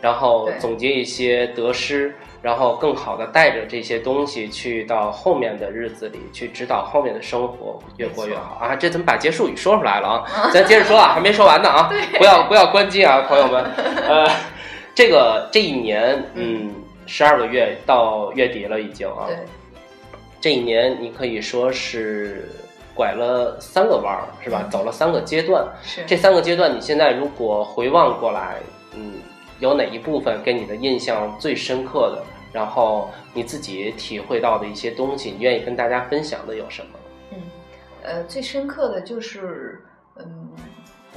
[0.00, 2.12] 然后总结一些得失，
[2.42, 8.74] 然后更好的带着这些东西去到后面的日子里去指导后面的生活越过越好啊！
[8.74, 10.24] 这怎么把结束语说出来了啊？
[10.52, 11.88] 咱接着说啊，还没说完呢啊！
[12.18, 13.64] 不要不要关机啊，朋友们。
[14.08, 14.28] 呃，
[14.92, 16.74] 这个这一年，嗯，
[17.06, 19.26] 十二个月到月底了已经啊。
[19.28, 19.36] 对，
[20.44, 22.46] 这一年你可以说是
[22.94, 24.60] 拐了三个弯儿，是吧？
[24.62, 25.66] 嗯走了三个阶段。
[25.82, 28.58] 是这三个阶段，你现在如果回望过来，
[28.94, 29.14] 嗯，
[29.60, 32.22] 有哪一部分给你的印象最深刻的？
[32.52, 36.98] 然后你自己体会到的一些东西，你愿意跟大家分享的有什么？
[37.32, 37.38] 嗯，
[38.02, 39.82] 呃，最深刻的就是，
[40.16, 40.50] 嗯，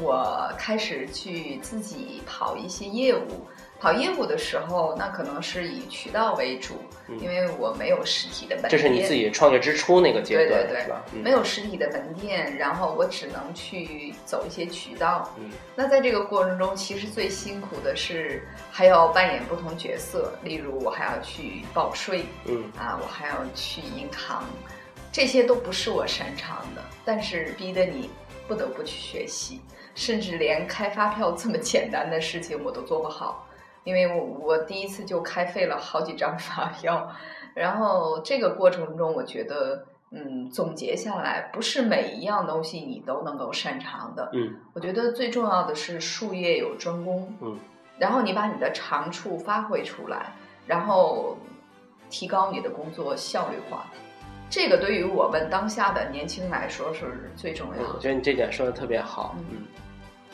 [0.01, 3.27] 我开始去自己跑一些业务。
[3.79, 6.75] 跑业务的时候，那可能是以渠道为主，
[7.07, 8.71] 嗯因为我没有实体的门店。
[8.71, 10.95] 这是你自己创业之初那个阶段，对对对？
[11.13, 15.31] 嗯没有实体的门店，然后我只能去走一些渠道。
[15.37, 24.43] 嗯那在这个过程中，其实最辛苦的是还要扮演不同角色，例如我还要去报税嗯啊，我还要去银行，
[25.11, 28.09] 这些都不是我擅长的，但是逼得你
[28.47, 29.61] 不得不去学习，
[29.93, 33.46] 甚至连开发票这么简单的事情我都做不好。
[33.87, 37.09] 因为我我第一次就开废了好几张发票，
[37.53, 44.29] 然后这个过程中，我觉得，嗯，总结下来，不是每一样东西你都能够擅长的。
[44.33, 47.57] 嗯我觉得最重要的是术业有专攻，嗯，
[47.97, 50.33] 然后你把你的长处发挥出来，
[50.65, 51.37] 然后
[52.09, 53.87] 提高你的工作效率化。
[54.49, 57.99] 这个对于我们当下的年轻人来说是最重要的，我。
[57.99, 59.33] 觉得你这点说的特别好。
[59.37, 59.57] 嗯嗯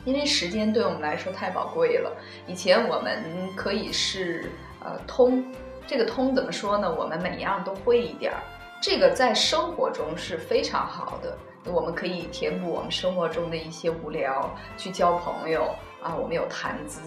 [0.05, 2.15] 因为时间对我们来说太宝贵了。
[2.47, 3.23] 以前我们
[3.55, 5.43] 可以是呃通，
[5.87, 6.93] 这个通怎么说呢？
[6.93, 8.43] 我们每样都会一点儿，
[8.81, 11.37] 这个在生活中是非常好的。
[11.65, 16.99] 我们可以填补我们生活中的一些无聊，去交朋友啊，我们有谈资。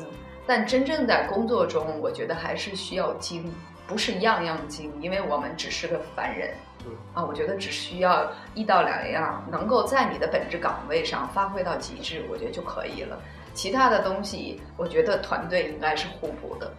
[0.47, 3.53] 但真正在工作中，我觉得还是需要精，
[3.87, 6.51] 不是样样精，因为我们只是个凡人。
[6.85, 13.19] 嗯啊，我觉得只需要一到两样，能够在你的本职岗位上发挥到极致，我觉得就可以了。
[13.55, 16.71] 其他的东西，我觉得团队应该是互补的。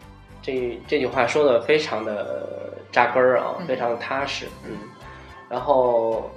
[0.41, 4.45] 这这句话说的非常的扎根儿啊，嗯非常的踏实。
[4.64, 4.78] 嗯，
[5.49, 6.32] 然后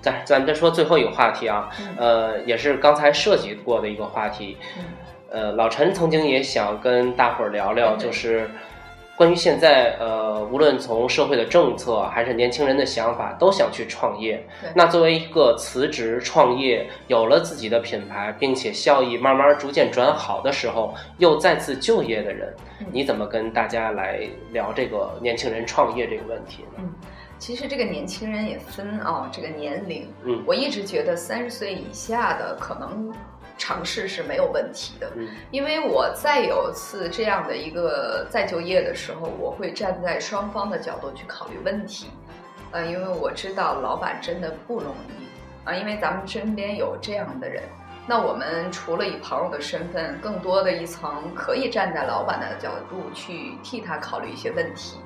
[0.00, 4.56] 咱咱们再说最后一个话题啊，嗯呃，也是刚才涉及过的一个话题。
[4.78, 4.84] 嗯
[5.32, 8.50] 呃，老陈曾经也想跟大伙儿聊聊，嗯就是
[9.20, 14.42] 关于现在呃，无论从社会的政策还是年轻人的想法，都想去创业。
[14.74, 26.78] 那作为一个辞职创业，有了自己的品牌，并且效益慢慢逐渐转好的时候，又再次就业的人嗯，你怎么跟大家来聊这个年轻人创业这个问题呢？
[26.78, 26.90] 嗯，
[27.38, 30.08] 其实这个年轻人也分啊、这个年龄。
[30.24, 33.12] 嗯我一直觉得三十岁以下的可能
[33.60, 35.28] 尝试是没有问题的，嗯。
[35.50, 42.08] 因为我再有次这样的一个再就业的时候，我会站在双方的角度去考虑问题，
[42.70, 45.68] 呃，因为我知道老板真的不容易。
[45.68, 47.62] 啊，因为咱们身边有这样的人。
[48.06, 54.98] 那我们除了以朋友的身份，更多的一层可以站在老板的角度去替他考虑一些问题，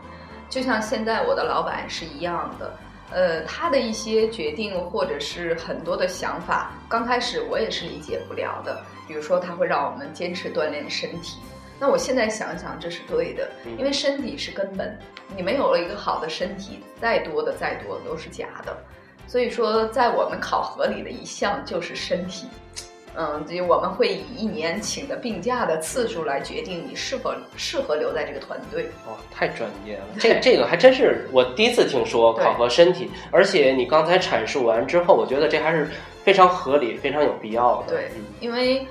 [0.49, 2.73] 就像现在我的老板是一样的，
[3.15, 8.85] 呃，他的一些决定或者是很多的想法，刚开始我也是理解不了的。
[9.07, 11.39] 比如说，他会让我们坚持锻炼身体，
[11.79, 14.99] 那我现在想想，这是对的，嗯因为身体是根本，
[15.37, 18.77] 你没有了一个好的身体，再多的再多都是假的。
[19.29, 22.49] 所以说，在我们考核里的一项就是身体。
[23.17, 28.91] 嗯，就我们会以一年请的病假的次数来决定你是否适合留在这个团队。
[29.07, 35.89] 哦，太专业了，这这个还真是我第一次听说考核身体，而且你刚才阐述完之后，我觉得这还是
[36.25, 37.95] 非常合理、非常有必要的。
[37.95, 38.87] 对嗯因为，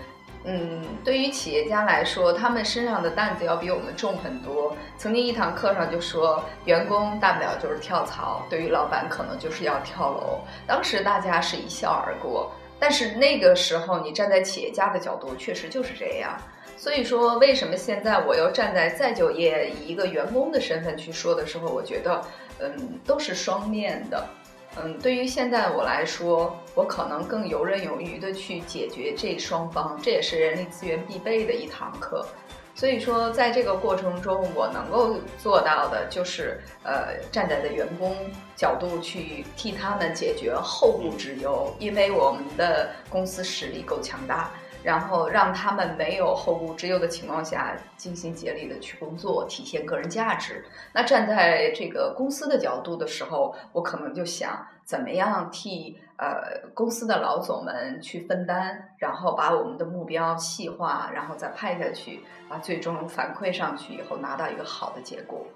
[0.45, 4.75] 嗯，对于企业家来说，他们身上的担子要比我们重很多。
[4.97, 10.39] 曾经一堂课上就说，员工大不了就是跳槽，对于老板可能就是要跳楼。
[10.65, 12.51] 当时大家是一笑而过，
[12.83, 16.37] 但是那个时候你站在企业家的角度，确实就是这样。
[16.75, 22.21] 所以说，为什么现在我要站在再就业以一个员工的身份去说的时候，我觉得，
[22.59, 24.27] 嗯，都是双面的。
[24.75, 32.27] 嗯，对于现在我来说，我可能更游刃有余的去解决这双方，这也是人力资源必备的一堂课。
[32.75, 38.15] 所以说，在这个过程中，我能够做到的就是，呃，站在的员工
[38.55, 44.51] 角度去替他们解决后顾之忧，因为我们的公司实力够强大，
[44.83, 50.63] 然后让他们没有后顾之忧的情况下，尽心竭力的去工作，体现个人价值。
[50.93, 65.47] 那站在这个公司的角度的时候，我可能就想怎么样替呃公司的老总们去分担，然后把我们的目标细化，然后再派下去，啊，最终反馈上去以后拿到一个好的结果。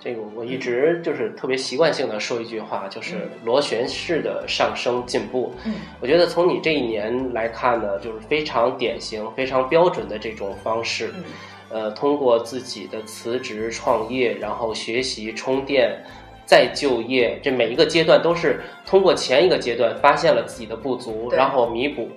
[0.00, 5.52] 这个我一直就是特别习惯性的说一句话，就是螺旋式的上升进步。
[5.66, 11.12] 嗯我觉得从你这一年来看呢，就是非常典型、非常标准的这种方式。
[11.16, 11.24] 嗯
[11.72, 15.96] 呃，通过自己的辞职、创业，然后学习、充电，
[16.44, 22.08] 再就业，这每一个阶段都是通过前一个阶段发现了自己的不足，然后弥补，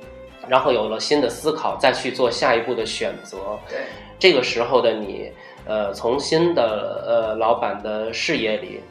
[0.47, 3.59] 然后有了新的思考，再去做下一步的选择。
[3.69, 3.81] 对，
[4.17, 5.31] 这个时候的你，
[5.65, 8.81] 呃，从新的呃老板的视野里，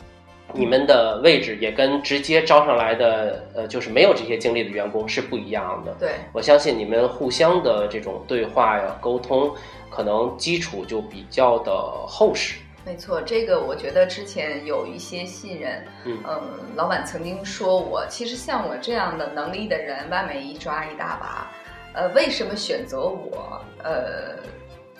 [0.54, 5.94] 你们的位置也跟直接招上来的呃就是没有这些经历的员工是不一样的。
[5.98, 9.54] 对，我相信你们互相的这种对话呀、沟通，
[9.90, 11.72] 可能基础就比较的
[12.06, 12.58] 厚实。
[12.84, 16.40] 没错，这个我觉得之前有一些信任，嗯
[16.74, 21.48] 老板曾经说我，其实像我这样的能力的人，外面一抓一大把。
[21.94, 23.60] 呃，为什么选择我？
[23.84, 24.34] 呃，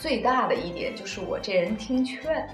[0.03, 2.45] 最大的一点就是我这人听劝。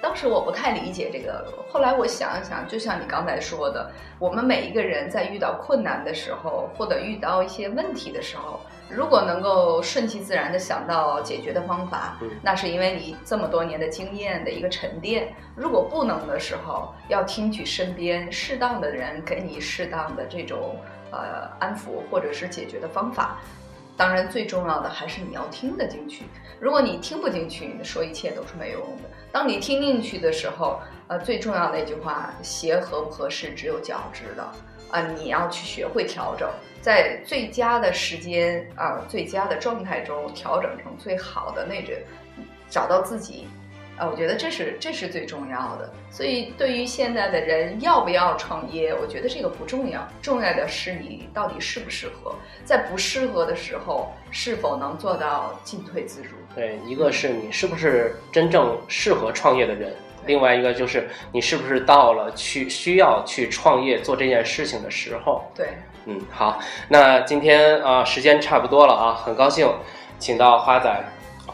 [0.00, 15.34] 当时我不太理解这个，后来我想一想，就像你刚才说的，我们每一个人在遇到困难的时候，或者遇到一些问题的时候，如果能够顺其自然的想到解决的方法，嗯那是因为你这么多年的经验的一个沉淀。
[15.56, 20.76] 如果不能的时候，要听取身边适当的人给你适当的这种
[21.10, 23.40] 呃安抚或者是解决的方法。
[23.98, 26.22] 当然，最重要的还是你要听得进去。
[26.60, 29.10] 如果你听不进去，你说一切都是没有用的。
[29.32, 34.52] 当你听进去的时候，呃，最重要的一句话，鞋合不合适，只有脚知道。
[34.90, 36.48] 啊、你要去学会调整，
[36.80, 42.02] 在最佳的时间啊、最佳的状态中调整成最好的那只，
[42.70, 43.48] 找到自己。
[43.98, 45.90] 啊，我觉得这是这是最重要的。
[46.10, 52.34] 所以，对于现在的人要不要创业，我觉得这个不重要，重要的是你到底适不适合，
[52.64, 56.30] 在不适合的时候，是否能做到进退自如。
[56.54, 59.92] 对，一个是你是不是真正适合创业的人，
[60.26, 65.42] 另外一个就是你是不是到了去需要去创业做这件事情的时候。
[65.54, 65.68] 对，
[66.06, 69.68] 嗯，好，那今天啊、时间差不多了啊，很高兴
[70.18, 71.04] 请到花仔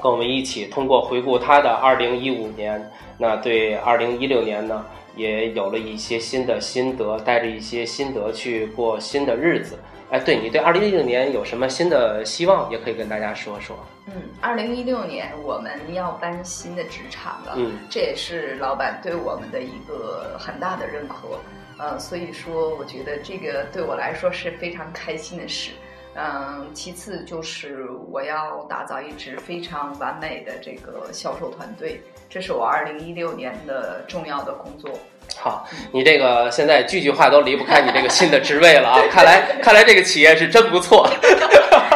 [0.05, 4.85] 跟我们一起通过回顾他的二零一五年，那对二零一六年呢
[5.17, 9.79] 也有了一些新的心得，带着一些心得去过新的日子。
[10.11, 13.75] 哎，对你对二零一六年有什么新的希望，也可以跟大家说说。
[14.09, 21.41] 嗯，二零一六年我们要搬新的职场了，嗯，这也是老板对我们的一个很大的认可。
[21.79, 25.71] 呃，所以说，我觉得这个对我来说是非常开心的事。
[26.17, 34.91] 嗯，其次就是我要打造一支非常完美的这个销售团队，这是我二零一六年的重要的工作。
[35.37, 39.01] 好，你这个现在句句话都离不开你这个新的职位了啊！
[39.11, 41.09] 看来看来这个企业是真不错。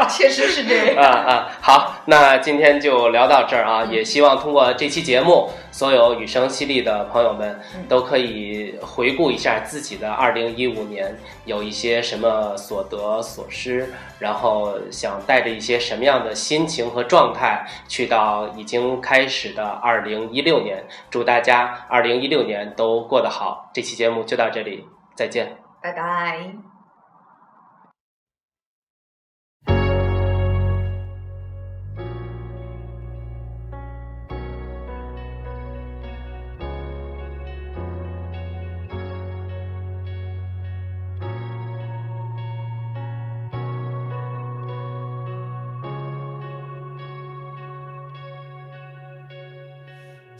[0.08, 1.58] 确实是这样啊啊！
[1.60, 3.84] 好，那今天就聊到这儿啊！
[3.84, 20.84] 也希望通过这期节目，所有雨声犀利的朋友们都可以回顾一下自己的二零一五年有一些什么所得所失，然后想带着一些什么样的心情和状态去到已经开始的二零一六年。
[21.10, 23.70] 祝大家二零一六年都过得好！
[23.72, 26.67] 这期节目就到这里，再见，拜拜。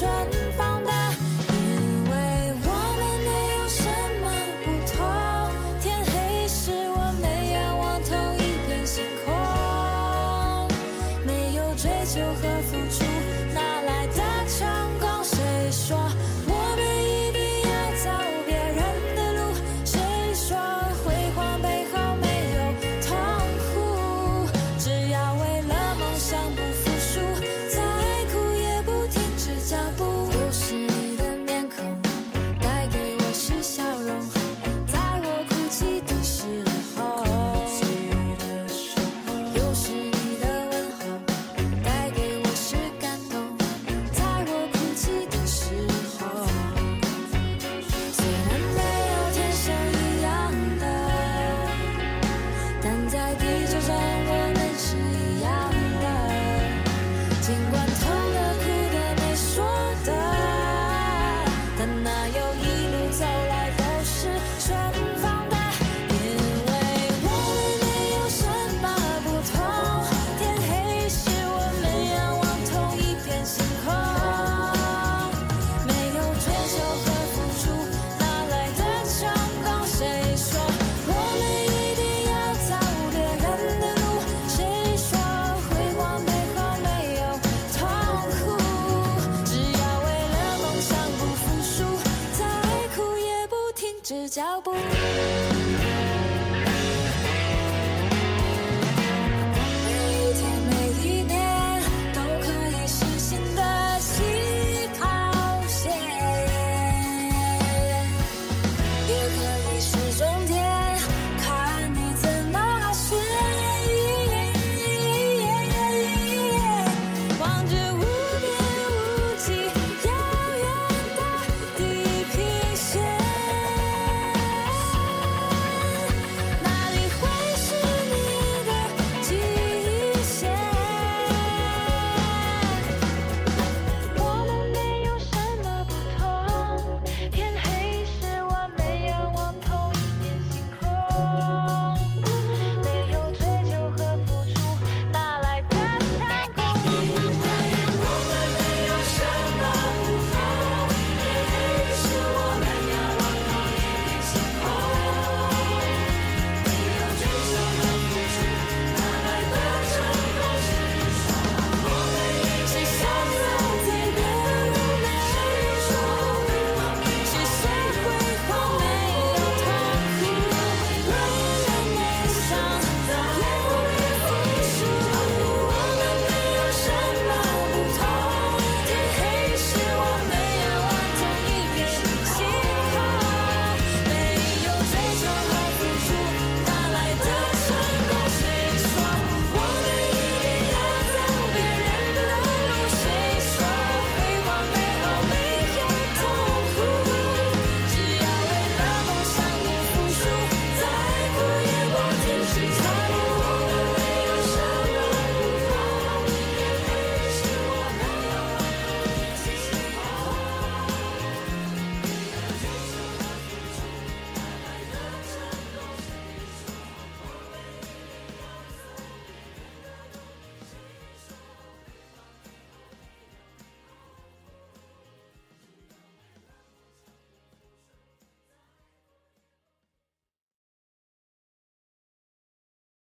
[0.00, 0.53] 转